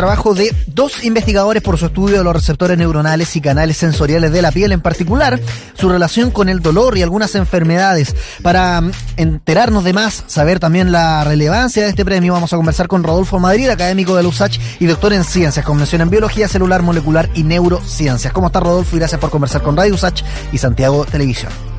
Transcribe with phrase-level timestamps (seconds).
[0.00, 4.40] trabajo de dos investigadores por su estudio de los receptores neuronales y canales sensoriales de
[4.40, 5.38] la piel, en particular
[5.74, 8.16] su relación con el dolor y algunas enfermedades.
[8.42, 12.88] Para mm, enterarnos de más, saber también la relevancia de este premio, vamos a conversar
[12.88, 16.80] con Rodolfo Madrid, académico de USACH y doctor en ciencias, con mención en biología celular,
[16.80, 18.32] molecular y neurociencias.
[18.32, 18.96] ¿Cómo está Rodolfo?
[18.96, 21.69] Y gracias por conversar con Radio USACH y Santiago Televisión.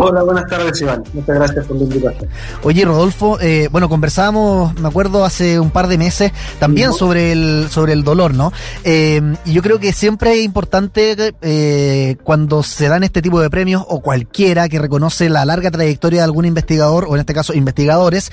[0.00, 1.02] Hola, buenas tardes, Iván.
[1.12, 2.30] Muchas gracias por la invitación.
[2.62, 6.30] Oye, Rodolfo, eh, bueno, conversábamos, me acuerdo, hace un par de meses
[6.60, 8.52] también sobre el sobre el dolor, ¿no?
[8.84, 13.50] Eh, y yo creo que siempre es importante eh, cuando se dan este tipo de
[13.50, 17.52] premios o cualquiera que reconoce la larga trayectoria de algún investigador, o en este caso
[17.52, 18.30] investigadores,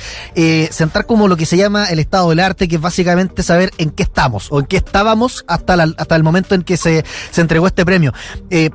[0.69, 3.89] sentar como lo que se llama el estado del arte, que es básicamente saber en
[3.89, 7.65] qué estamos o en qué estábamos hasta, hasta el momento en que se, se entregó
[7.65, 8.13] este premio.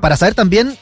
[0.01, 0.75] para saber también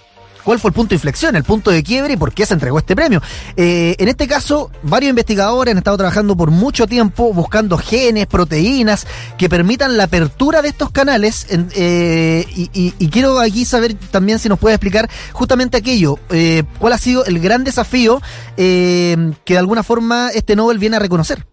[0.49, 2.79] cuál fue el punto de inflexión, el punto de quiebre y por qué se entregó
[2.79, 3.21] este premio.
[3.55, 9.05] Eh, en este caso, varios investigadores han estado trabajando por mucho tiempo buscando genes, proteínas
[9.37, 11.45] que permitan la apertura de estos canales
[11.75, 16.97] eh, y, quiero aquí saber también si nos puede explicar justamente aquello, eh, cuál ha
[16.97, 18.19] sido el gran desafío
[18.55, 21.45] que de alguna forma este Nobel viene a reconocer.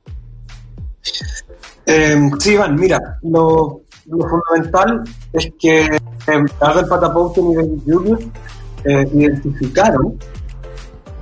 [1.03, 5.03] sí, Iván, mira, lo, fundamental
[5.35, 5.87] es que
[6.61, 8.25] Albert Patapoutin y David Julius
[8.85, 10.19] eh, identificaron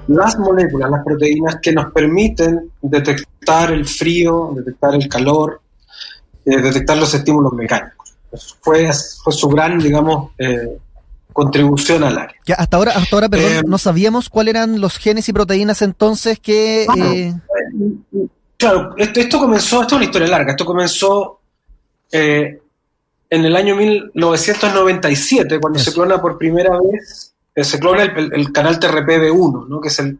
[0.09, 5.61] las moléculas, las proteínas que nos permiten detectar el frío, detectar el calor,
[6.45, 8.15] eh, detectar los estímulos mecánicos.
[8.61, 8.91] Fue,
[9.23, 10.77] fue su gran, digamos, eh,
[11.33, 12.37] contribución al área.
[12.45, 16.39] Ya, hasta ahora, hasta ahora, perdón, no sabíamos cuáles eran los genes y proteínas entonces
[16.39, 16.87] que...
[18.57, 21.41] Claro, esto, comenzó, esto es una historia larga, esto comenzó
[23.35, 29.69] en el año 1997, cuando se clona por primera vez se clona el, canal TRPV1,
[29.69, 29.81] ¿no?
[29.81, 30.19] que es el,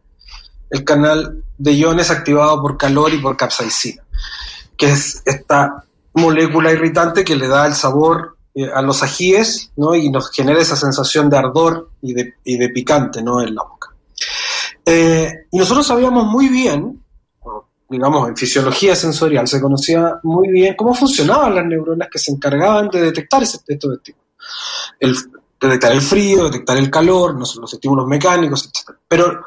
[0.85, 4.03] canal de iones activado por calor y por capsaicina,
[4.77, 9.95] que es esta molécula irritante que le da el sabor eh, a los ajíes ¿no?
[9.95, 13.41] y nos genera esa sensación de ardor y de, y de picante ¿no?
[13.41, 13.91] en la boca.
[14.87, 17.03] Eh, y nosotros sabíamos muy bien,
[17.89, 22.89] digamos, en fisiología sensorial se conocía muy bien cómo funcionaban las neuronas que se encargaban
[22.89, 24.27] de detectar ese, estos estímulos.
[25.01, 25.17] El,
[25.65, 28.97] detectar el frío, detectar el calor, los estímulos mecánicos, etc.
[29.09, 29.45] Pero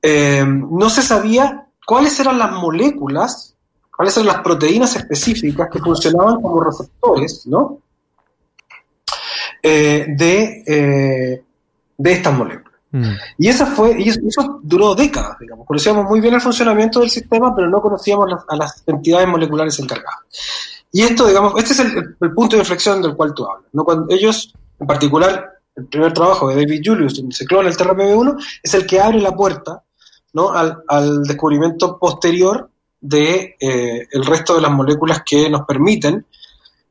[0.00, 3.54] eh, no se sabía cuáles eran las moléculas,
[3.94, 7.78] cuáles eran las proteínas específicas que funcionaban como receptores, ¿no?
[9.62, 11.44] Eh, de, eh,
[11.96, 12.78] de estas moléculas.
[12.90, 13.12] Mm.
[13.38, 15.66] Y esa fue, y eso, duró décadas, digamos.
[15.66, 20.20] Conocíamos muy bien el funcionamiento del sistema, pero no conocíamos a las entidades moleculares encargadas.
[20.92, 23.68] Y esto, digamos, este es el, punto de inflexión del cual tú hablas.
[23.72, 23.84] ¿no?
[23.84, 28.44] Cuando ellos en particular, el primer trabajo de David Julius, donde se clona el TRPV1,
[28.62, 29.82] es el que abre la puerta
[30.32, 30.50] ¿no?
[30.50, 32.68] al, descubrimiento posterior
[33.00, 36.26] de eh, resto de las moléculas que nos permiten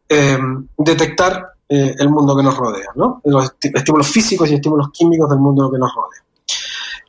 [0.07, 0.37] eh,
[0.77, 3.21] detectar eh, el mundo que nos rodea, ¿no?
[3.25, 6.23] los estímulos físicos y estímulos químicos del mundo que nos rodea.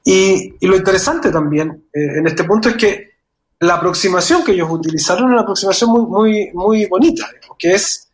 [0.04, 3.08] Y, lo interesante también en este punto es que
[3.60, 7.26] la aproximación que ellos utilizaron es una aproximación muy, muy, muy bonita,
[7.58, 8.08] que es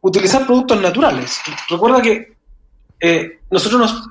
[0.00, 1.40] utilizar productos naturales.
[1.68, 2.34] Recuerda que
[3.00, 4.10] eh, nosotros nos,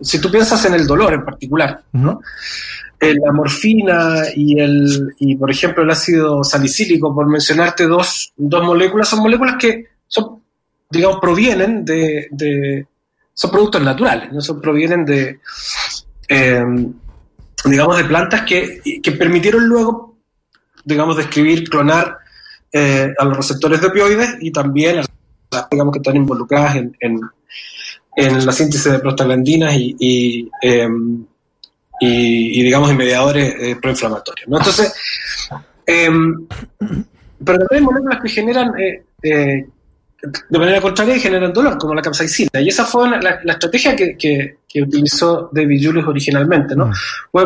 [0.00, 2.20] si tú piensas en el dolor en particular, ¿no?
[2.98, 8.64] Eh, la morfina y el y por ejemplo el ácido salicílico, por mencionarte dos, dos
[8.64, 10.42] moléculas, son moléculas que son,
[10.90, 12.86] digamos, provienen de,
[13.32, 15.40] son productos naturales, no son provienen de
[16.28, 16.62] eh,
[17.64, 20.10] digamos de plantas que, que permitieron luego
[20.84, 22.18] digamos describir, clonar
[22.72, 25.02] eh, a los receptores de opioides y también a
[25.52, 31.24] las digamos, que están involucradas en, en, la síntesis de prostaglandinas y, y, em,
[32.00, 34.48] y, digamos, mediadores eh, proinflamatorios.
[34.48, 34.58] ¿no?
[34.58, 34.94] Entonces,
[35.86, 36.46] em,
[37.44, 42.60] pero también hay moléculas que generan, eh, de manera contraria, generan dolor, como la capsaicina.
[42.60, 46.76] Y esa fue la, estrategia que, que, utilizó David Julius originalmente.
[46.76, 46.86] ¿no?
[46.86, 46.92] Mm.
[47.32, 47.44] Fue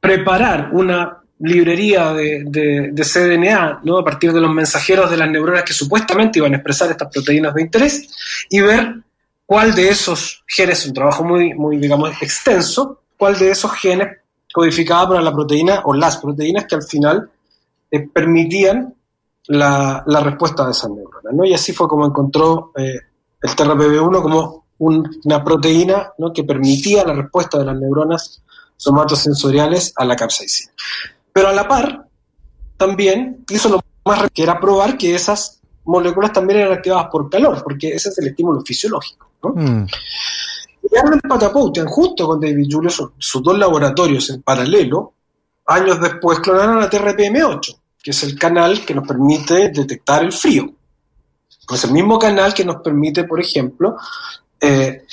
[0.00, 2.44] preparar una librería de,
[2.92, 3.98] de, CDNA, ¿no?
[3.98, 7.54] a partir de los mensajeros de las neuronas que supuestamente iban a expresar estas proteínas
[7.54, 8.08] de interés,
[8.48, 8.94] y ver
[9.44, 14.18] cuál de esos genes, un trabajo muy, muy digamos, extenso, cuál de esos genes
[14.52, 17.28] codificaba para la proteína o las proteínas que al final
[17.90, 18.94] eh, permitían
[19.48, 21.34] la, la, respuesta de esas neuronas.
[21.34, 21.44] ¿no?
[21.44, 23.00] Y así fue como encontró eh,
[23.42, 26.32] el TRPV1 como una proteína ¿no?
[26.32, 28.42] que permitía la respuesta de las neuronas
[28.76, 30.72] somatosensoriales a la capsaicina.
[31.32, 32.06] Pero a la par,
[32.76, 37.62] también hizo lo más que era probar que esas moléculas también eran activadas por calor,
[37.62, 39.28] porque ese es el estímulo fisiológico.
[39.42, 39.50] ¿no?
[39.54, 39.86] Mm.
[40.90, 45.14] Y Arlen Patapoutian, junto con David Julius, sus dos laboratorios en paralelo,
[45.66, 50.72] años después, clonaron a TRPM8, que es el canal que nos permite detectar el frío.
[51.72, 53.96] Es el mismo canal que nos permite, por ejemplo,
[54.60, 55.04] eh,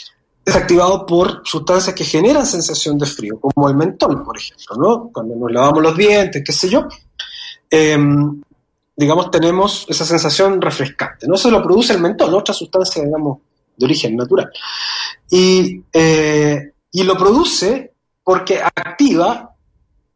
[0.50, 5.10] es activado por sustancias que generan sensación de frío, como el mentol, por ejemplo, ¿no?
[5.12, 6.88] Cuando nos lavamos los dientes, qué sé yo,
[7.69, 8.42] em,
[8.96, 11.28] digamos, tenemos esa sensación refrescante.
[11.28, 13.40] No se lo produce el mentol, otra sustancia, digamos,
[13.78, 14.51] de origen natural.
[15.30, 17.94] Y, eh, y lo produce
[18.24, 19.56] porque activa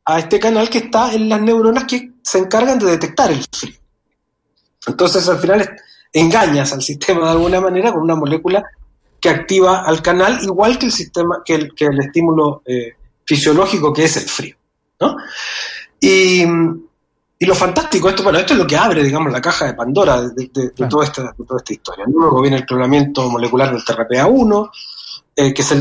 [0.05, 3.75] a este canal que está en las neuronas que se encargan de detectar el frío.
[4.85, 5.69] Entonces, al final
[6.11, 8.63] engañas al sistema de alguna manera con una molécula
[9.23, 12.91] que activa al canal igual que el sistema, que el, que el estímulo eh,
[13.23, 14.57] fisiológico que es el frío.
[14.99, 15.15] ¿no?
[15.97, 16.43] Y,
[17.39, 20.23] y, lo fantástico, esto, bueno, esto es lo que abre, digamos, la caja de Pandora
[20.23, 20.49] de,
[20.89, 22.03] toda, esta, toda esta historia.
[22.05, 24.69] Luego viene el clonamiento molecular del TRPA1,
[25.37, 25.73] eh, que es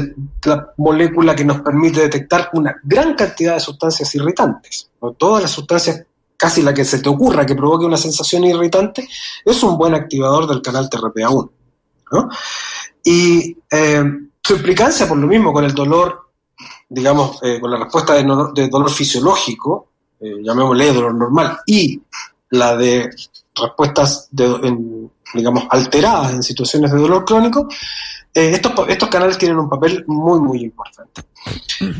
[0.45, 4.89] la molécula que nos permite detectar una gran cantidad de sustancias irritantes.
[5.01, 5.15] ¿no?
[5.15, 6.07] Todas las sustancias
[6.37, 9.09] casi la que se te ocurra que provoque una sensación irritante,
[9.45, 11.51] es un buen activador del canal TRPA1.
[13.05, 14.05] Y eh,
[14.43, 16.31] su implicancia, por lo mismo, con el dolor,
[16.89, 19.89] digamos, eh, con la respuesta de, dolor fisiológico,
[20.21, 22.01] eh, llamémosle dolor normal, y
[22.51, 23.11] la de
[23.55, 24.29] respuestas,
[25.35, 27.69] digamos, alteradas en situaciones de dolor crónico,
[28.35, 31.23] eh, estos, canales tienen un papel muy, muy importante.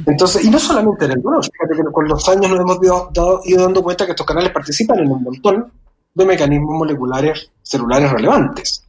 [0.07, 3.11] Entonces, y no solamente en el dolor, fíjate que con los años nos hemos ido,
[3.59, 5.71] dando cuenta que estos canales participan en un montón
[6.15, 8.85] de mecanismos moleculares celulares relevantes.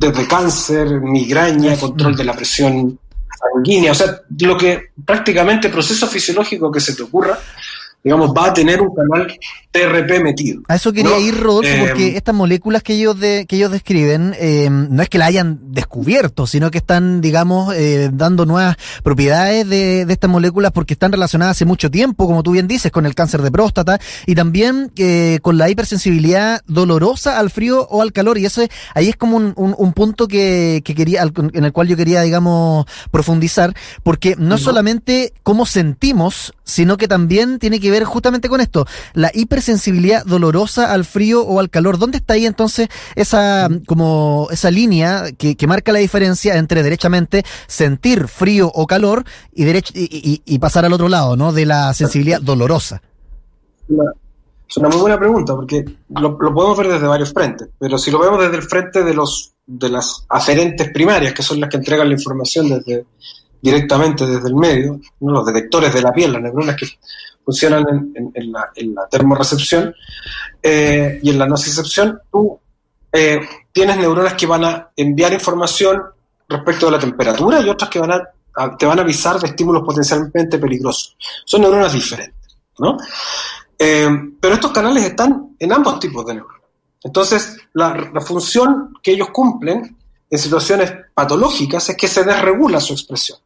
[0.00, 2.98] Desde cáncer, migraña, control de la presión
[3.38, 7.38] sanguínea, o sea, lo que prácticamente proceso fisiológico que se te ocurra,
[8.02, 9.38] digamos, va a tener un canal
[9.70, 10.62] TRP metido.
[10.68, 14.34] A eso quería ir, Rodolfo, eh, porque estas moléculas que ellos, de, que ellos describen
[14.38, 19.68] eh, no es que la hayan descubierto, sino que están, digamos, eh, dando nuevas propiedades
[19.68, 23.06] de, de, estas moléculas porque están relacionadas hace mucho tiempo, como tú bien dices, con
[23.06, 24.92] el cáncer de próstata y también
[25.42, 28.38] con la hipersensibilidad dolorosa al frío o al calor.
[28.38, 28.62] Y eso
[28.94, 32.86] ahí es como un, un, punto que, que, quería, en el cual yo quería, digamos,
[33.10, 39.30] profundizar, porque no solamente cómo sentimos, sino que también tiene ver justamente con esto, la
[39.34, 41.98] hipersensibilidad dolorosa al frío o al calor.
[41.98, 48.26] ¿Dónde está ahí entonces esa, como esa línea que, marca la diferencia entre derechamente sentir
[48.26, 51.52] frío o calor y, y, pasar al otro lado, ¿no?
[51.52, 53.02] De la sensibilidad dolorosa.
[54.68, 58.20] Es una muy buena pregunta porque lo, podemos ver desde varios frentes, pero si lo
[58.20, 62.08] vemos desde el frente de los de las aferentes primarias, que son las que entregan
[62.08, 63.04] la información desde
[63.62, 66.86] directamente desde el medio, los detectores de la piel, las neuronas que
[67.50, 69.92] funcionan en, la, termorrecepción
[70.62, 72.60] eh, y en la nocicepción, tú
[73.12, 73.40] eh,
[73.72, 76.00] tienes neuronas que van a enviar información
[76.48, 79.82] respecto de la temperatura y otras que van a, te van a avisar de estímulos
[79.82, 81.16] potencialmente peligrosos.
[81.44, 82.96] Son neuronas diferentes, ¿no?
[83.76, 84.08] Eh,
[84.40, 86.60] pero estos canales están en ambos tipos de neuronas.
[87.02, 89.96] Entonces, la función que ellos cumplen
[90.28, 93.38] en situaciones patológicas es que se desregula su expresión,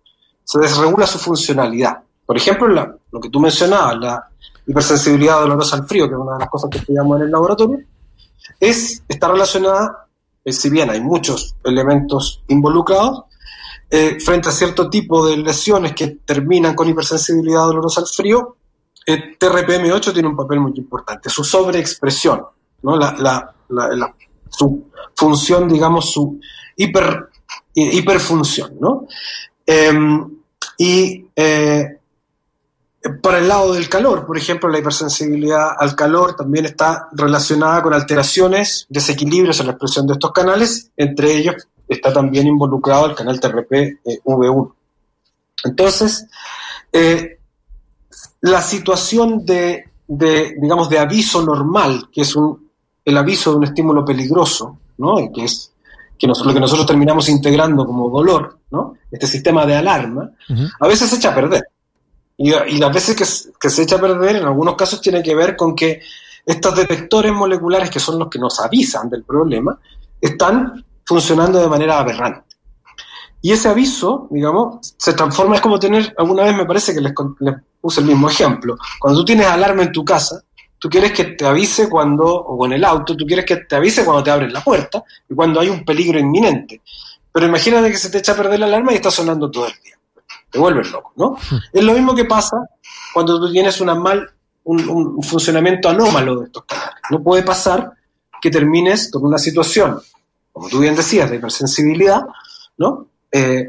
[0.44, 2.02] se desregula su funcionalidad.
[2.26, 2.68] Por ejemplo,
[3.10, 4.28] lo que tú mencionabas, la
[4.66, 7.80] hipersensibilidad dolorosa al frío, que es una de las cosas que estudiamos en el laboratorio,
[8.58, 10.06] es, está relacionada,
[10.44, 13.24] eh, si bien hay muchos elementos involucrados,
[13.90, 18.56] eh, frente a cierto tipo de lesiones que terminan con hipersensibilidad dolorosa al frío,
[19.06, 22.43] eh, TRPM8 tiene un papel muy importante, su sobreexpresión,
[22.82, 22.96] ¿no?
[22.96, 23.54] la,
[24.48, 26.40] su función, digamos, su
[26.76, 27.28] hiper,
[27.74, 28.76] hiperfunción.
[28.81, 29.06] ¿no?
[29.66, 30.38] Em,
[30.78, 31.26] y
[33.23, 37.93] por el lado del calor, por ejemplo, la hipersensibilidad al calor también está relacionada con
[37.93, 43.41] alteraciones, desequilibrios en la expresión de estos canales, entre ellos está también involucrado el canal
[43.41, 44.69] TRP-V1.
[44.69, 44.75] Eh,
[45.65, 46.27] Entonces,
[46.93, 47.41] eh,
[48.41, 52.70] la situación de, digamos, de aviso normal, que es un,
[53.05, 55.31] el aviso de un estímulo peligroso, ¿no?
[55.32, 55.73] que es
[56.19, 58.94] que lo que nosotros terminamos integrando como dolor, ¿no?
[59.11, 60.31] este sistema de alarma,
[60.81, 61.65] a veces se echa a perder.
[62.36, 65.74] Y, las veces que, se echa a perder, en algunos casos, tiene que ver con
[65.74, 66.00] que
[66.44, 69.79] estos detectores moleculares, que son los que nos avisan del problema,
[70.20, 72.56] están funcionando de manera aberrante.
[73.41, 77.12] Y ese aviso, digamos, se transforma, es como tener, alguna vez me parece que les,
[77.81, 80.43] puse el mismo ejemplo, cuando tú tienes alarma en tu casa,
[80.79, 84.05] tú quieres que te avise cuando, o en el auto, tú quieres que te avise
[84.05, 86.81] cuando te abren la puerta y cuando hay un peligro inminente.
[87.31, 89.74] Pero imagínate que se te echa a perder la alarma y está sonando todo el
[89.84, 89.94] día
[90.55, 91.37] te vuelves loco, ¿no?
[91.73, 92.56] Es lo mismo que pasa
[93.13, 94.31] cuando tú tienes una mal,
[94.63, 96.94] un, funcionamiento anómalo de estos canales.
[97.11, 97.91] No puede pasar
[98.41, 100.01] que termines con una situación,
[100.53, 102.23] como tú bien decías, de hipersensibilidad,
[102.79, 103.08] ¿no?
[103.32, 103.69] Eh,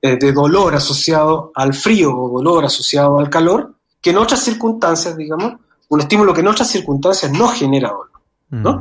[0.00, 5.14] eh, de dolor asociado al frío o dolor asociado al calor, que en otras circunstancias,
[5.14, 5.56] digamos,
[5.90, 8.10] un estímulo que en otras circunstancias no genera dolor.
[8.48, 8.72] ¿no?
[8.76, 8.80] Mm.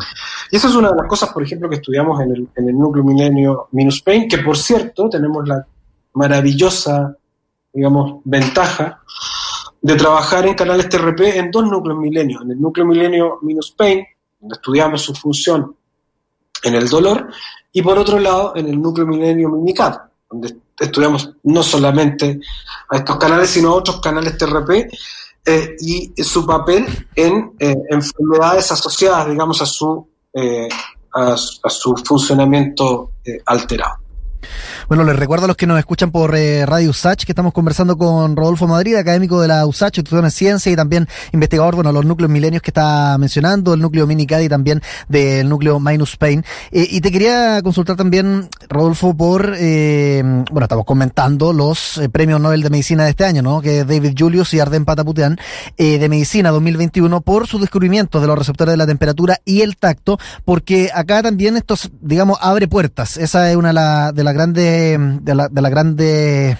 [0.51, 2.79] Y esa es una de las cosas, por ejemplo, que estudiamos en el, en el
[2.79, 5.65] núcleo milenio Minus Pain, que por cierto tenemos la
[6.13, 7.17] maravillosa,
[7.73, 9.01] digamos, ventaja
[9.81, 14.05] de trabajar en canales TRP en dos núcleos milenios, en el núcleo milenio Minus Pain,
[14.39, 15.75] donde estudiamos su función
[16.63, 17.29] en el dolor,
[17.71, 22.39] y por otro lado en el núcleo milenio Minicat, donde estudiamos no solamente
[22.89, 24.69] a estos canales, sino a otros canales TRP
[25.45, 26.85] eh, y su papel
[27.15, 30.69] en eh, enfermedades asociadas, digamos, a su, eh,
[31.13, 33.13] a, su funcionamiento
[33.45, 33.95] alterado.
[34.87, 37.97] Bueno, les recuerdo a los que nos escuchan por eh, Radio USACH que estamos conversando
[37.97, 42.05] con Rodolfo Madrid, académico de la USACH, Institución de Ciencia y también investigador, bueno, los
[42.05, 46.43] núcleos milenios que está mencionando, el núcleo Minicad y también del núcleo Minus Pain.
[46.71, 50.21] Eh, y te quería consultar también, Rodolfo, por, eh,
[50.51, 53.61] bueno, estamos comentando los premios Nobel de Medicina de este año, ¿no?
[53.61, 55.37] Que David Julius y Arden Pataputian,
[55.77, 60.17] de Medicina 2021, por su descubrimiento de los receptores de la temperatura y el tacto,
[60.45, 63.17] porque acá también esto, digamos, abre puertas.
[63.17, 66.57] Esa es una de las grandes de, la, de la grande,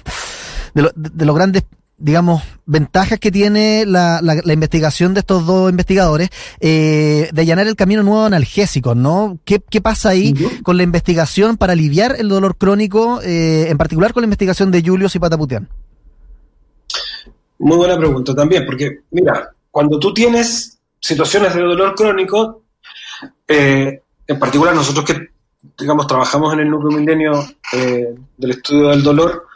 [0.73, 1.63] de, los grandes
[1.97, 7.75] digamos, ventajas que tiene la, la, investigación de estos dos investigadores eh, de allanar el
[7.75, 9.37] camino nuevo analgésico, ¿no?
[9.45, 14.13] ¿Qué, qué pasa ahí con la investigación para aliviar el dolor crónico, eh, en particular
[14.13, 15.69] con la investigación de Julius y Pataputian?
[17.59, 22.63] Muy buena pregunta también, porque mira, cuando tú tienes situaciones de dolor crónico,
[23.47, 25.20] eh, en particular nosotros que
[25.81, 29.47] digamos, trabajamos en el núcleo milenio eh, del estudio del dolor,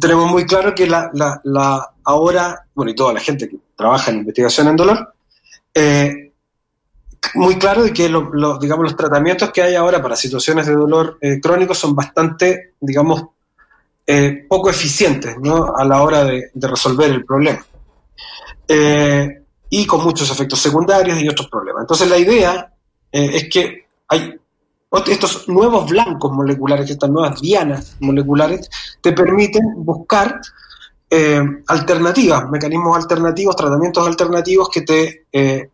[0.00, 4.18] tenemos muy claro que la, la, ahora, bueno, y toda la gente que trabaja en
[4.18, 5.14] investigación en dolor,
[5.72, 6.32] eh,
[7.34, 11.40] muy claro de que digamos, los tratamientos que hay ahora para situaciones de dolor eh,
[11.40, 13.22] crónico son bastante, digamos,
[14.48, 15.74] poco eficientes ¿no?
[15.74, 17.64] a la hora de resolver el problema.
[19.70, 21.82] y con muchos efectos secundarios y otros problemas.
[21.82, 22.70] Entonces la idea
[23.10, 24.38] es que hay
[25.06, 28.68] estos nuevos blancos moleculares, estas nuevas dianas moleculares,
[29.00, 30.40] te permiten buscar
[31.10, 35.68] eh, alternativas, mecanismos alternativos, tratamientos alternativos que te, eh,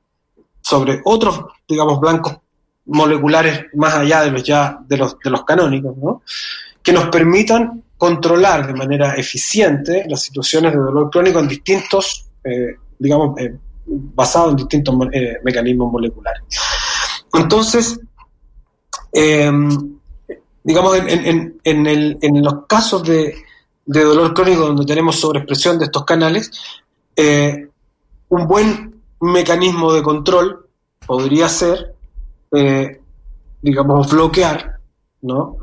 [0.61, 2.39] sobre otros, digamos, blancos
[2.87, 6.23] moleculares más allá de los ya de los, de los canónicos, ¿no?
[6.83, 12.77] que nos permitan controlar de manera eficiente las situaciones de dolor crónico en distintos, eh,
[12.99, 13.39] digamos,
[13.87, 14.95] basados en distintos
[15.45, 16.43] mecanismos moleculares.
[17.35, 18.00] Entonces,
[19.12, 19.99] Em,
[20.62, 20.99] digamos,
[21.64, 23.35] en, los casos de,
[23.85, 26.50] dolor crónico donde tenemos sobreexpresión de estos canales,
[27.17, 27.69] eh,
[28.29, 30.67] un buen mecanismo de control
[31.07, 31.95] podría ser,
[32.52, 33.00] eh,
[33.61, 34.79] digamos, bloquear
[35.23, 35.57] ¿no?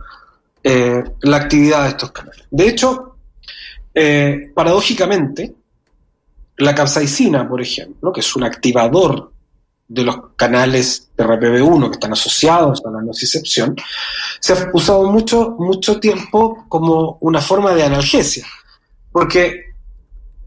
[0.61, 2.45] Eh, la actividad de estos canales.
[2.51, 3.15] De hecho,
[4.53, 5.55] paradójicamente,
[6.57, 9.31] la capsaicina, por ejemplo, que es un activador
[9.87, 13.75] de los canales de RPB1 que están asociados a la nocicepción,
[14.39, 18.45] se ha usado mucho, mucho tiempo como una forma de analgesia.
[19.11, 19.67] Porque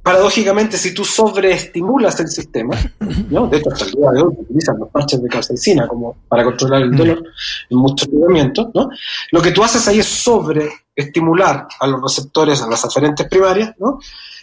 [0.03, 2.77] paradójicamente, si tú sobreestimulas el sistema,
[3.31, 3.47] ¿no?
[3.47, 6.83] de hecho hasta el día de hoy utilizan los parches de capsaicina como para controlar
[6.83, 7.23] el dolor
[7.69, 8.91] en muchos tratamientos, ¿no?
[9.33, 13.99] lo que tú haces ahí es sobreestimular a los receptores, a las aferentes primarias, ¿no?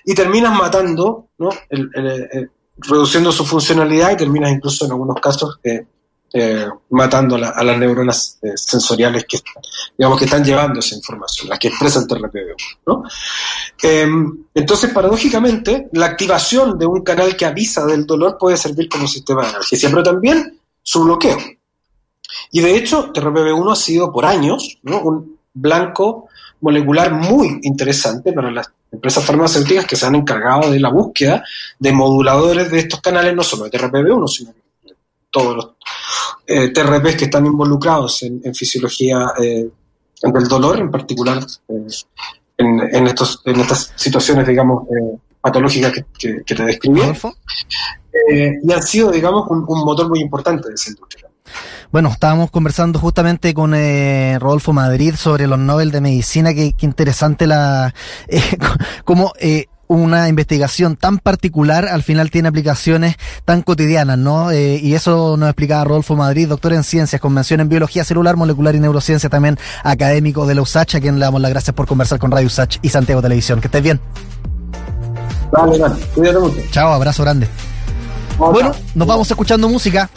[0.05, 1.49] y terminas matando ¿no?
[1.69, 5.85] el, reduciendo su funcionalidad y terminas incluso en algunos casos eh,
[6.33, 9.39] eh, matando a las neuronas eh, sensoriales que,
[9.97, 12.55] digamos, que están llevando esa información, las que expresan TRPV1.
[12.85, 13.03] ¿no?
[13.81, 19.07] Em, entonces, paradójicamente, la activación de un canal que avisa del dolor puede servir como
[19.07, 21.37] sistema de analgesia, pero también su bloqueo.
[22.51, 26.27] Y de hecho, TRPV1 ha sido por años un blanco
[26.61, 31.43] molecular muy interesante para las empresas farmacéuticas que se han encargado de la búsqueda
[31.77, 34.95] de moduladores de estos canales, no solo de TRPV1, sino de
[35.29, 35.69] todos los
[36.47, 39.69] eh, TRPs que están involucrados en, fisiología eh,
[40.23, 41.87] del dolor, en particular eh,
[42.57, 44.87] en, estos, en estas situaciones, digamos,
[45.39, 47.01] patológicas que, te describí.
[48.63, 51.27] y han sido, digamos, un, un motor muy importante de esa industria.
[51.91, 57.47] Bueno, estábamos conversando justamente con eh, Rodolfo Madrid sobre los Nobel de Medicina, qué interesante
[57.47, 57.93] la
[58.27, 58.41] eh,
[59.05, 64.51] como eh, una investigación tan particular al final tiene aplicaciones tan cotidianas, ¿no?
[64.51, 68.35] Eh, y eso nos explicaba Rodolfo Madrid, doctor en ciencias, con mención en biología celular,
[68.35, 71.87] molecular y neurociencia, también académico de la USACH, a quien le damos las gracias por
[71.87, 73.61] conversar con Radio USACH y Santiago Televisión.
[73.61, 73.99] Que estés bien.
[75.51, 75.95] Vale, vale.
[76.13, 76.57] Cuídate mucho.
[76.71, 77.47] Chao, abrazo grande.
[78.37, 80.09] Bueno, nos vamos escuchando música.